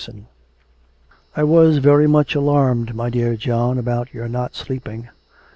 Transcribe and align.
'I 1.35 1.43
was 1.43 1.77
very 1.77 2.07
much 2.07 2.33
alarmed, 2.33 2.95
my 2.95 3.11
dear 3.11 3.35
John, 3.35 3.77
about 3.77 4.15
your 4.15 4.27
not 4.27 4.55
sleeping. 4.55 5.09